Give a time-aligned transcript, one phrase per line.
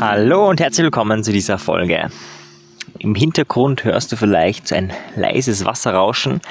[0.00, 2.10] Hallo und herzlich willkommen zu dieser Folge.
[2.98, 6.42] Im Hintergrund hörst du vielleicht ein leises Wasserrauschen.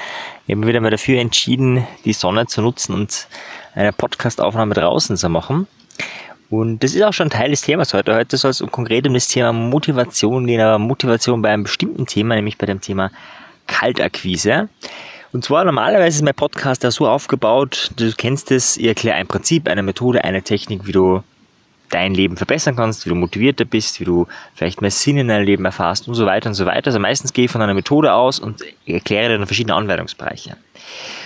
[0.48, 3.28] Ich habe mich wieder mal dafür entschieden, die Sonne zu nutzen und
[3.76, 5.68] eine Podcastaufnahme draußen zu machen.
[6.50, 8.16] Und das ist auch schon Teil des Themas heute.
[8.16, 12.34] Heute soll es konkret um das Thema Motivation gehen, aber Motivation bei einem bestimmten Thema,
[12.34, 13.12] nämlich bei dem Thema
[13.68, 14.68] Kaltakquise.
[15.34, 19.28] Und zwar normalerweise ist mein Podcast ja so aufgebaut, du kennst es, ich erkläre ein
[19.28, 21.24] Prinzip, eine Methode, eine Technik, wie du
[21.90, 25.46] dein Leben verbessern kannst, wie du motivierter bist, wie du vielleicht mehr Sinn in deinem
[25.46, 26.88] Leben erfasst und so weiter und so weiter.
[26.88, 30.58] Also meistens gehe ich von einer Methode aus und erkläre dann verschiedene Anwendungsbereiche.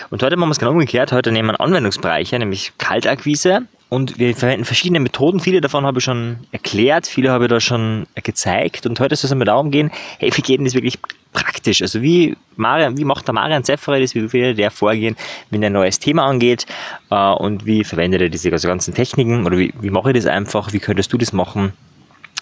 [0.10, 1.12] Und heute machen wir es genau umgekehrt.
[1.12, 3.64] Heute nehmen wir Anwendungsbereiche, nämlich Kaltakquise.
[3.96, 5.40] Und wir verwenden verschiedene Methoden.
[5.40, 8.86] Viele davon habe ich schon erklärt, viele habe ich da schon gezeigt.
[8.86, 11.00] Und heute soll es einmal darum gehen, hey, wie geht denn das wirklich
[11.32, 11.82] praktisch?
[11.82, 14.14] Also wie, Marian, wie macht der Marian Zefferer das?
[14.14, 15.16] Wie will der vorgehen,
[15.50, 16.66] wenn er ein neues Thema angeht?
[17.10, 19.46] Äh, und wie verwendet er diese ganzen Techniken?
[19.46, 20.74] Oder wie, wie mache ich das einfach?
[20.74, 21.72] Wie könntest du das machen?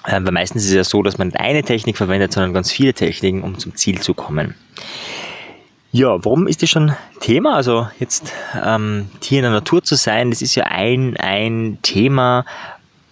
[0.07, 2.71] Äh, weil meistens ist es ja so, dass man nicht eine Technik verwendet, sondern ganz
[2.71, 4.55] viele Techniken, um zum Ziel zu kommen.
[5.95, 7.53] Ja, warum ist das schon Thema?
[7.55, 12.45] Also jetzt ähm, hier in der Natur zu sein, das ist ja ein, ein Thema,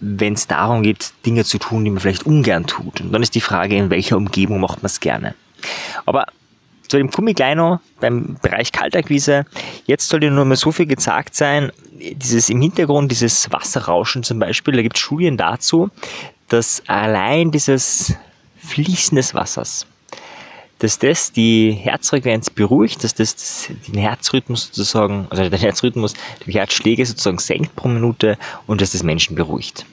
[0.00, 3.00] wenn es darum geht, Dinge zu tun, die man vielleicht ungern tut.
[3.00, 5.36] Und dann ist die Frage, in welcher Umgebung macht man es gerne.
[6.06, 6.26] Aber
[6.88, 7.08] zu dem
[7.54, 9.46] noch beim Bereich Kaltakquise.
[9.86, 14.74] Jetzt sollte nur mal so viel gesagt sein, dieses im Hintergrund, dieses Wasserrauschen zum Beispiel,
[14.74, 15.88] da gibt es Studien dazu,
[16.48, 18.16] dass allein dieses
[18.58, 19.86] Fließen des Wassers,
[20.82, 27.06] dass das die Herzfrequenz beruhigt, dass das den Herzrhythmus sozusagen, also den Herzrhythmus, die Herzschläge
[27.06, 29.86] sozusagen senkt pro Minute und dass das Menschen beruhigt.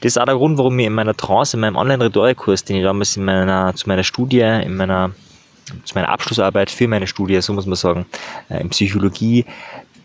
[0.00, 2.82] Das ist auch der Grund, warum ich in meiner Trance, in meinem Online-Rhetorikkurs, den ich
[2.82, 5.12] damals in meiner, zu meiner Studie, in meiner,
[5.84, 8.06] zu meiner Abschlussarbeit für meine Studie, so muss man sagen,
[8.48, 9.44] äh, in Psychologie,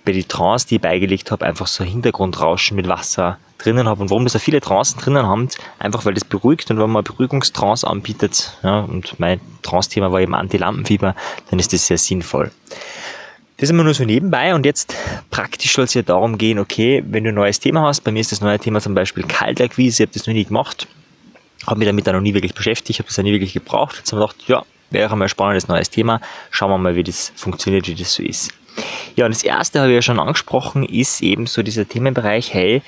[0.05, 4.01] bei die Trance, die ich beigelegt habe, einfach so Hintergrundrauschen mit Wasser drinnen habe.
[4.01, 7.03] Und warum das so viele Trancen drinnen haben, einfach weil das beruhigt und wenn man
[7.03, 11.15] Beruhigungstrance anbietet, ja, und mein Trance-Thema war eben Anti-Lampenfieber,
[11.49, 12.51] dann ist das sehr sinnvoll.
[13.57, 14.93] Das ist immer nur so nebenbei und jetzt
[15.31, 18.19] praktisch soll es ja darum gehen, okay, wenn du ein neues Thema hast, bei mir
[18.19, 20.87] ist das neue Thema zum Beispiel Kaltakquise, ich habe das noch nie gemacht,
[21.65, 23.95] habe mich damit auch noch nie wirklich beschäftigt, habe das auch nie wirklich gebraucht.
[23.97, 26.21] Jetzt haben wir gedacht, ja, wäre auch mal spannendes neues Thema.
[26.51, 28.51] Schauen wir mal, wie das funktioniert, wie das so ist.
[29.15, 32.81] Ja, und das erste habe ich ja schon angesprochen, ist eben so dieser Themenbereich, hey,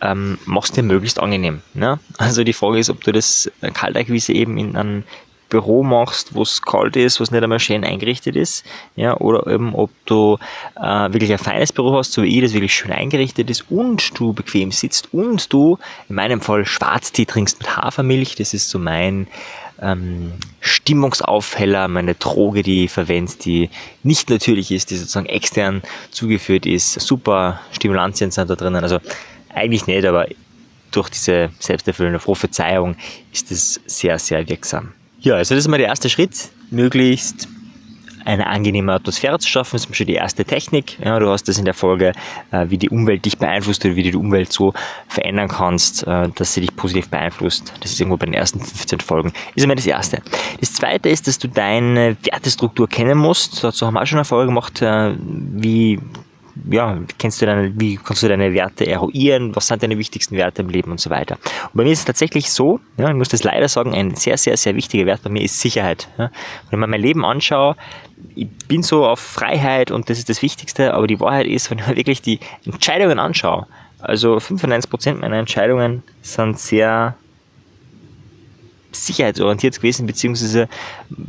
[0.00, 1.60] ähm, machst dir möglichst angenehm.
[1.74, 1.98] Ne?
[2.16, 5.04] Also die Frage ist, ob du das Kaltakquise eben in einem
[5.54, 8.64] Büro machst, wo es kalt ist, was nicht einmal schön eingerichtet ist,
[8.96, 10.36] ja, oder eben ob du
[10.74, 14.18] äh, wirklich ein feines Büro hast, so wie ich, das wirklich schön eingerichtet ist und
[14.18, 15.78] du bequem sitzt und du
[16.08, 19.28] in meinem Fall Schwarztee trinkst mit Hafermilch, das ist so mein
[19.80, 23.70] ähm, Stimmungsaufheller, meine Droge, die ich verwende, die
[24.02, 27.00] nicht natürlich ist, die sozusagen extern zugeführt ist.
[27.00, 28.82] Super Stimulantien sind da drinnen.
[28.82, 28.98] Also
[29.54, 30.26] eigentlich nicht, aber
[30.90, 32.96] durch diese selbsterfüllende Prophezeiung
[33.32, 34.94] ist es sehr, sehr wirksam.
[35.24, 37.48] Ja, also das ist mal der erste Schritt, möglichst
[38.26, 40.98] eine angenehme Atmosphäre zu schaffen, ist schon die erste Technik.
[41.02, 42.12] Ja, du hast das in der Folge,
[42.50, 44.74] äh, wie die Umwelt dich beeinflusst oder wie du die Umwelt so
[45.08, 47.72] verändern kannst, äh, dass sie dich positiv beeinflusst.
[47.80, 49.32] Das ist irgendwo bei den ersten 15 Folgen.
[49.54, 50.20] Ist einmal das erste.
[50.60, 53.64] Das zweite ist, dass du deine Wertestruktur kennen musst.
[53.64, 56.00] Dazu haben wir auch schon eine Folge gemacht, äh, wie
[56.70, 60.62] ja, kennst du deine, wie kannst du deine Werte eruieren, was sind deine wichtigsten Werte
[60.62, 61.36] im Leben und so weiter.
[61.64, 64.38] Und bei mir ist es tatsächlich so, ja, ich muss das leider sagen, ein sehr,
[64.38, 66.08] sehr, sehr wichtiger Wert bei mir ist Sicherheit.
[66.18, 66.30] Ja.
[66.70, 67.76] Wenn man mein Leben anschaue,
[68.34, 71.78] ich bin so auf Freiheit und das ist das Wichtigste, aber die Wahrheit ist, wenn
[71.78, 73.66] ich mir wirklich die Entscheidungen anschaue,
[73.98, 77.16] also 95% meiner Entscheidungen sind sehr
[78.94, 80.68] sicherheitsorientiert gewesen, beziehungsweise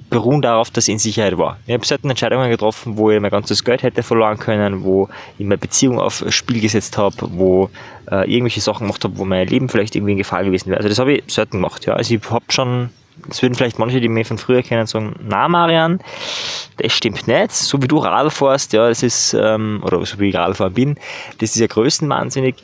[0.09, 1.57] beruhen darauf, dass ich in Sicherheit war.
[1.67, 5.45] Ich habe selten Entscheidungen getroffen, wo ich mein ganzes Geld hätte verloren können, wo ich
[5.45, 7.69] meine Beziehung auf Spiel gesetzt habe, wo
[8.11, 10.77] äh, irgendwelche Sachen gemacht habe, wo mein Leben vielleicht irgendwie in Gefahr gewesen wäre.
[10.77, 11.85] Also das habe ich selten gemacht.
[11.85, 11.93] Ja.
[11.93, 12.89] Also ich habe schon,
[13.27, 15.99] das würden vielleicht manche, die mich von früher kennen, sagen, na Marian,
[16.77, 17.51] das stimmt nicht.
[17.51, 20.97] So wie du Radl fährst, ja, das ist, ähm, oder so wie ich Radfahren bin,
[21.39, 22.55] das ist ja größtenwahnsinnig.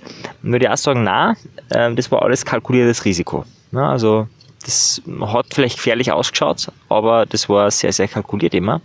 [0.44, 1.36] Und würde ich auch sagen, na,
[1.70, 3.46] äh, das war alles kalkuliertes Risiko.
[3.72, 4.28] Ja, also
[4.62, 8.82] das hat vielleicht gefährlich ausgeschaut, aber das war sehr, sehr kalkuliert immer.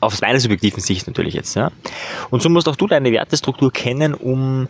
[0.00, 1.54] Aus meiner subjektiven Sicht natürlich jetzt.
[1.54, 1.70] Ja.
[2.30, 4.68] Und so musst auch du deine Wertestruktur kennen, um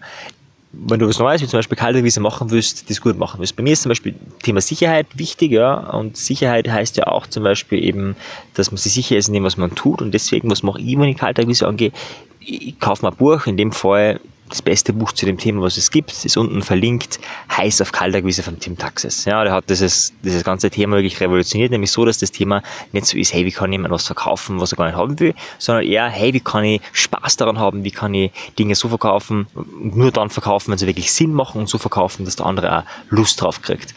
[0.73, 3.57] wenn du was Neues, wie zum Beispiel Kalterwiese machen willst, das gut machen willst.
[3.57, 7.43] Bei mir ist zum Beispiel Thema Sicherheit wichtig, ja, und Sicherheit heißt ja auch zum
[7.43, 8.15] Beispiel eben,
[8.55, 10.97] dass man sich sicher ist in dem, was man tut, und deswegen, was mache ich,
[10.97, 11.91] wenn ich Kalterwiese angehe?
[12.39, 14.21] Ich kaufe mir ein Buch, in dem Fall
[14.51, 17.21] das beste Buch zu dem Thema, was es gibt, ist unten verlinkt,
[17.57, 19.25] heiß auf Kaltakquise von Tim Taxis.
[19.25, 22.63] Ja, der hat dieses, dieses ganze Thema wirklich revolutioniert, nämlich so, dass das Thema
[22.93, 25.35] nicht so ist, hey, wie kann jemand was verkaufen, was er gar nicht haben will,
[25.59, 29.47] sondern eher, hey, wie kann ich Spaß daran haben, wie kann ich Dinge so verkaufen,
[29.55, 32.83] nur dann verkaufen, wenn sie wirklich Sinn machen und so verkaufen, dass der andere auch
[33.09, 33.95] Lust drauf kriegt.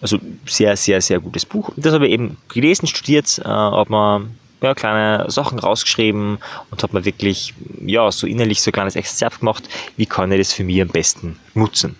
[0.00, 1.70] Also sehr, sehr, sehr gutes Buch.
[1.76, 6.38] Das habe ich eben gelesen, studiert, äh, habe man ja, kleine Sachen rausgeschrieben
[6.70, 7.54] und habe mir wirklich
[7.84, 10.88] ja, so innerlich so ein kleines Exzerpt gemacht, wie kann ich das für mich am
[10.88, 11.96] besten nutzen.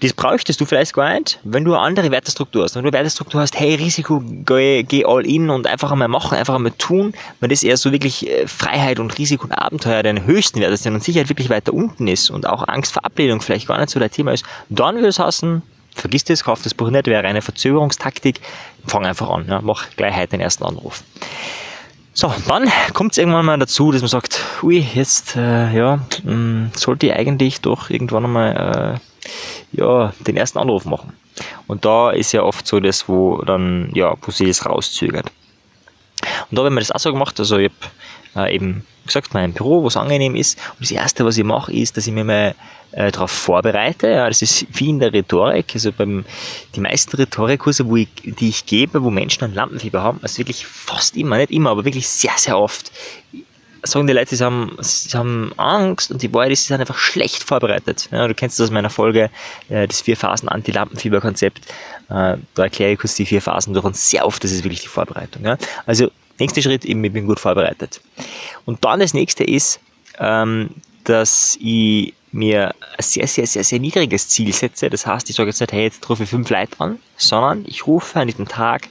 [0.00, 2.74] Das bräuchtest du vielleicht gar nicht, wenn du eine andere Wertestruktur hast.
[2.76, 6.36] Wenn du eine Wertestruktur hast, hey, Risiko, geh, geh all in und einfach einmal machen,
[6.36, 10.26] einfach einmal tun, wenn das eher so wirklich äh, Freiheit und Risiko und Abenteuer deine
[10.26, 13.66] höchsten Werte sind und Sicherheit wirklich weiter unten ist und auch Angst vor Ablehnung vielleicht
[13.66, 15.62] gar nicht so dein Thema ist, dann würde es heißen,
[15.94, 18.40] vergiss das, kauf das Buch nicht, wäre eine Verzögerungstaktik,
[18.86, 21.02] fang einfach an, ja, mach gleich heute den ersten Anruf.
[22.16, 26.30] So, dann kommt es irgendwann mal dazu, dass man sagt, ui, jetzt äh, ja, mh,
[26.30, 29.00] hm, sollte ich eigentlich doch irgendwann einmal
[29.72, 31.12] äh, ja, den ersten Anruf machen.
[31.66, 35.32] Und da ist ja oft so das, wo dann, ja, wo sich das rauszögert.
[36.50, 37.70] Und da haben wir das auch so gemacht, also ich
[38.34, 40.58] habe äh, eben gesagt, mein Büro, wo es angenehm ist.
[40.72, 42.54] Und das Erste, was ich mache, ist, dass ich mich mal
[42.92, 44.08] äh, darauf vorbereite.
[44.08, 45.72] Ja, das ist wie in der Rhetorik.
[45.74, 46.24] Also beim
[46.74, 50.66] die meisten Rhetorikkurse, wo ich, die ich gebe, wo Menschen ein Lampenfieber haben, also wirklich
[50.66, 52.90] fast immer, nicht immer, aber wirklich sehr, sehr oft,
[53.84, 56.98] sagen die Leute, sie haben, sie haben Angst und die Wahrheit ist, sie sind einfach
[56.98, 58.08] schlecht vorbereitet.
[58.10, 59.30] Ja, du kennst das aus meiner Folge,
[59.68, 61.66] äh, das Vier-Phasen-Anti-Lampenfieber-Konzept.
[62.08, 64.82] Äh, da erkläre ich kurz die vier Phasen durch und sehr oft das ist wirklich
[64.82, 65.44] die Vorbereitung.
[65.44, 65.58] Ja.
[65.86, 68.00] Also nächster Schritt eben, ich bin gut vorbereitet.
[68.64, 69.80] Und dann das nächste ist,
[70.18, 70.70] ähm,
[71.04, 74.90] dass ich mir ein sehr, sehr, sehr, sehr niedriges Ziel setze.
[74.90, 77.86] Das heißt, ich sage jetzt nicht, hey, jetzt rufe ich fünf Leute an, sondern ich
[77.86, 78.88] rufe an diesem Tag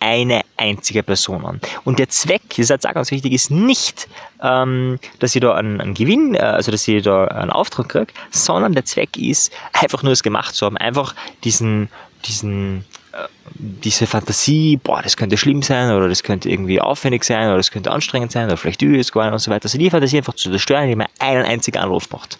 [0.00, 1.60] eine einzige Person an.
[1.84, 4.08] Und der Zweck, das ist jetzt auch ganz wichtig, ist nicht,
[4.42, 8.12] ähm, dass ich da einen, einen Gewinn, äh, also dass ich da einen Auftrag kriege,
[8.30, 11.88] sondern der Zweck ist, einfach nur es gemacht zu haben, einfach diesen,
[12.26, 17.48] diesen äh, diese Fantasie, boah, das könnte schlimm sein oder das könnte irgendwie aufwendig sein
[17.48, 19.66] oder das könnte anstrengend sein oder vielleicht übel gar nicht und so weiter.
[19.66, 22.38] Also die Fantasie einfach zu zerstören, indem man einen einzigen Anruf macht.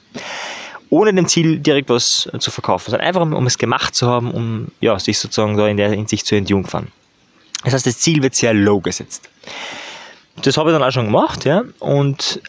[0.90, 4.68] Ohne dem Ziel direkt was zu verkaufen, sondern einfach um es gemacht zu haben, um
[4.80, 6.88] ja, sich sozusagen da in der Hinsicht zu entjungfern.
[7.64, 9.28] Das heißt, das Ziel wird sehr low gesetzt.
[10.42, 12.40] Das habe ich dann auch schon gemacht, ja, und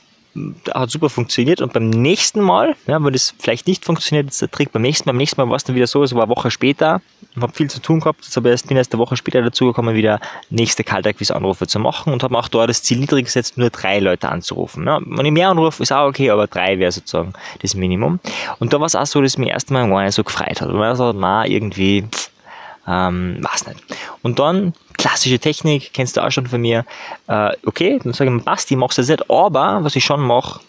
[0.73, 4.51] hat super funktioniert und beim nächsten Mal, ja, wenn das vielleicht nicht funktioniert, ist der
[4.51, 6.35] Trick, beim nächsten Mal, beim nächsten Mal war es dann wieder so, es war eine
[6.35, 7.01] Woche später,
[7.33, 9.41] ich habe viel zu tun gehabt, jetzt habe ich erst, bin erst eine Woche später
[9.41, 10.19] dazu gekommen, wieder
[10.49, 14.27] nächste Kaltakquise-Anrufe zu machen und habe auch dort das Ziel niedrig gesetzt, nur drei Leute
[14.27, 14.85] anzurufen.
[14.85, 18.19] Ja, wenn ich mehr anrufe, ist auch okay, aber drei wäre sozusagen das Minimum.
[18.59, 20.67] Und da war es auch so, dass mich erst einmal gar nicht so gefreut hat.
[20.67, 22.05] Und man so, na, irgendwie,
[22.87, 23.79] ähm, weiß nicht.
[24.25, 26.83] Und dann, klassische Technik, kennst du auch schon von mir,
[27.27, 30.03] äh, okay, dann sage ich mir, passt, ich mache es jetzt nicht, aber was ich
[30.03, 30.61] schon mache,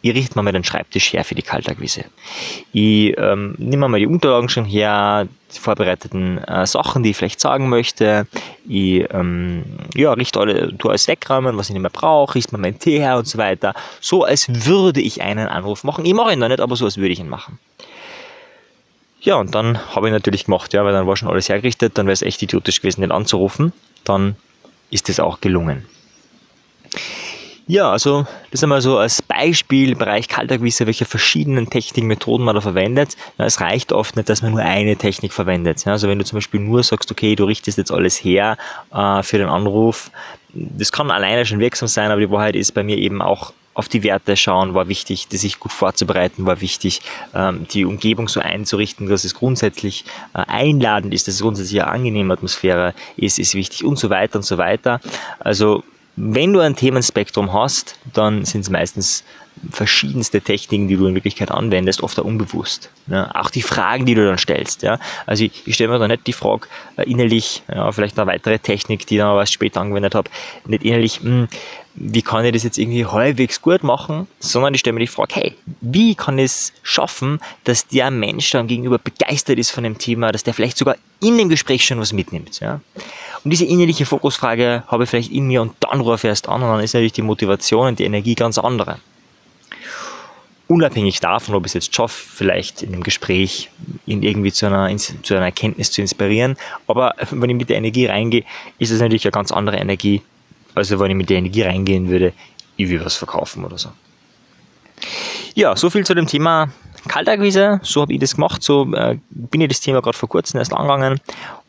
[0.00, 2.06] ich richte mir mal den Schreibtisch her für die Kaltakquise.
[2.72, 7.40] Ich ähm, nehme mal die Unterlagen schon her, die vorbereiteten äh, Sachen, die ich vielleicht
[7.40, 8.26] sagen möchte.
[8.66, 9.64] Ich ähm,
[9.94, 13.00] ja, richte alle, tu alles wegräumen, was ich nicht mehr brauche, richte mir meinen Tee
[13.00, 13.74] her und so weiter.
[14.00, 16.06] So als würde ich einen Anruf machen.
[16.06, 17.58] Ich mache ihn noch nicht, aber so als würde ich ihn machen.
[19.20, 22.06] Ja, und dann habe ich natürlich gemacht, ja, weil dann war schon alles hergerichtet, dann
[22.06, 23.72] wäre es echt idiotisch gewesen, den anzurufen.
[24.04, 24.36] Dann
[24.90, 25.86] ist es auch gelungen.
[27.66, 32.54] Ja, also das einmal so als Beispiel im Bereich Kaltakquise, welche verschiedenen Techniken, Methoden man
[32.54, 33.14] da verwendet.
[33.36, 35.84] Ja, es reicht oft nicht, dass man nur eine Technik verwendet.
[35.84, 38.56] Ja, also wenn du zum Beispiel nur sagst, okay, du richtest jetzt alles her
[38.90, 40.10] äh, für den Anruf,
[40.54, 43.88] das kann alleine schon wirksam sein, aber die Wahrheit ist bei mir eben auch auf
[43.88, 47.00] die Werte schauen, war wichtig, sich gut vorzubereiten, war wichtig,
[47.34, 50.04] ähm, die Umgebung so einzurichten, dass es grundsätzlich
[50.34, 54.36] äh, einladend ist, dass es grundsätzlich eine angenehme Atmosphäre ist, ist wichtig und so weiter
[54.36, 55.00] und so weiter.
[55.38, 55.84] Also
[56.20, 59.22] wenn du ein Themenspektrum hast, dann sind es meistens
[59.70, 62.90] verschiedenste Techniken, die du in Wirklichkeit anwendest, oft auch unbewusst.
[63.06, 64.82] Ja, auch die Fragen, die du dann stellst.
[64.82, 64.98] Ja.
[65.26, 66.66] Also ich, ich stelle mir da nicht die Frage
[66.96, 70.30] äh, innerlich, ja, vielleicht eine weitere Technik, die ich dann aber später angewendet habe,
[70.66, 71.48] nicht innerlich, mh, hm,
[72.00, 75.34] wie kann ich das jetzt irgendwie halbwegs gut machen, sondern ich stelle mir die Frage,
[75.34, 79.98] hey, wie kann ich es schaffen, dass der Mensch dann gegenüber begeistert ist von dem
[79.98, 82.60] Thema, dass der vielleicht sogar in dem Gespräch schon was mitnimmt.
[82.60, 82.80] Ja?
[83.44, 86.62] Und diese innerliche Fokusfrage habe ich vielleicht in mir und dann rufe ich erst an
[86.62, 88.98] und dann ist natürlich die Motivation und die Energie ganz andere
[90.68, 93.70] unabhängig davon, ob ich es jetzt schaffe, vielleicht in einem Gespräch
[94.06, 96.56] ihn irgendwie zu einer, zu einer Erkenntnis zu inspirieren.
[96.86, 98.44] Aber wenn ich mit der Energie reingehe,
[98.78, 100.22] ist es natürlich eine ganz andere Energie,
[100.78, 102.32] als wenn ich mit der Energie reingehen würde,
[102.76, 103.90] ich will was verkaufen oder so.
[105.54, 106.70] Ja, so viel zu dem Thema
[107.08, 107.80] Kaltakquise.
[107.82, 108.62] So habe ich das gemacht.
[108.62, 111.20] So äh, bin ich das Thema gerade vor kurzem erst angegangen.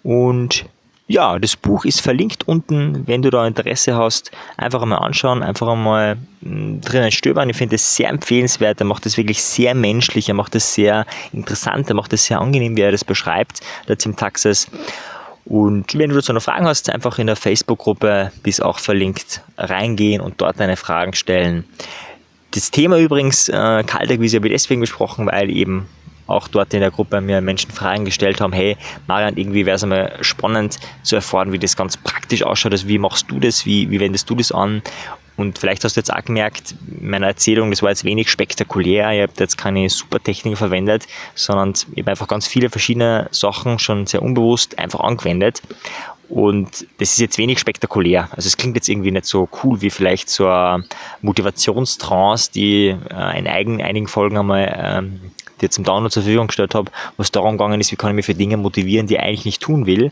[0.03, 0.65] Und
[1.07, 3.07] ja, das Buch ist verlinkt unten.
[3.07, 7.49] Wenn du da Interesse hast, einfach einmal anschauen, einfach einmal hm, drinnen stöbern.
[7.49, 8.79] Ich finde es sehr empfehlenswert.
[8.79, 12.39] Er macht das wirklich sehr menschlich, er macht das sehr interessant, er macht das sehr
[12.39, 14.67] angenehm, wie er das beschreibt, der Tim Taxis.
[15.45, 19.41] Und wenn du dazu noch Fragen hast, einfach in der Facebook-Gruppe, die ist auch verlinkt,
[19.57, 21.65] reingehen und dort deine Fragen stellen.
[22.51, 25.87] Das Thema übrigens, äh, Kaltakquise habe ich deswegen besprochen, weil eben
[26.29, 29.83] auch dort in der Gruppe mir Menschen Fragen gestellt haben, hey Marian, irgendwie wäre es
[29.83, 33.89] einmal spannend zu erfahren, wie das ganz praktisch ausschaut, also wie machst du das, wie,
[33.89, 34.81] wie wendest du das an?
[35.39, 39.23] Und vielleicht hast du jetzt auch gemerkt, meine Erzählung, das war jetzt wenig spektakulär, ihr
[39.23, 44.05] habt jetzt keine super Technik verwendet, sondern ich habe einfach ganz viele verschiedene Sachen schon
[44.05, 45.61] sehr unbewusst einfach angewendet.
[46.27, 48.27] Und das ist jetzt wenig spektakulär.
[48.31, 50.83] Also es klingt jetzt irgendwie nicht so cool wie vielleicht so eine
[51.21, 56.91] Motivationstrance, die äh, in einigen Folgen einmal ähm, dir zum Download zur Verfügung gestellt habe,
[57.17, 59.61] was darum gegangen ist, wie kann ich mich für Dinge motivieren, die ich eigentlich nicht
[59.61, 60.11] tun will.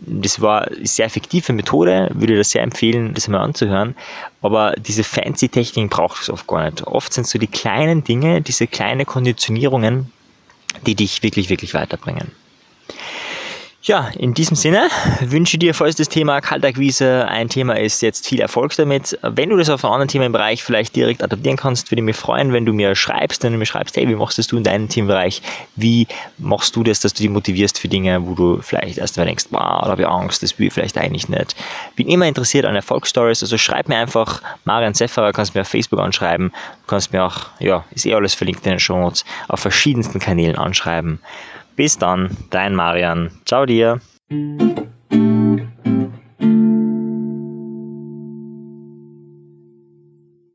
[0.00, 3.94] Das war eine sehr effektive Methode, würde das sehr empfehlen, das mal anzuhören.
[4.42, 6.86] Aber diese fancy Techniken braucht es oft gar nicht.
[6.86, 10.12] Oft sind es so die kleinen Dinge, diese kleinen Konditionierungen,
[10.86, 12.32] die dich wirklich, wirklich weiterbringen.
[13.86, 14.88] Ja, in diesem Sinne
[15.20, 19.18] wünsche dir, falls das Thema Kaltakquise ein Thema ist, jetzt viel Erfolg damit.
[19.20, 22.54] Wenn du das auf einen anderen Themenbereich vielleicht direkt adaptieren kannst, würde ich mich freuen,
[22.54, 24.88] wenn du mir schreibst, wenn du mir schreibst, hey, wie machst das du in deinem
[24.88, 25.42] Themenbereich?
[25.76, 26.06] Wie
[26.38, 29.48] machst du das, dass du dich motivierst für Dinge, wo du vielleicht erst mal denkst,
[29.50, 31.54] wow, da habe ich Angst, das will ich vielleicht eigentlich nicht.
[31.94, 36.00] Bin immer interessiert an Erfolgsstories, also schreib mir einfach Marian Sefferer, kannst mir auf Facebook
[36.00, 36.52] anschreiben,
[36.86, 40.56] kannst mir auch, ja, ist eh alles verlinkt in den Show Notes, auf verschiedensten Kanälen
[40.56, 41.20] anschreiben.
[41.76, 43.30] Bis dann, dein Marian.
[43.44, 44.00] Ciao dir.